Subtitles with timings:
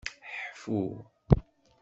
[0.59, 0.81] Ḥfu.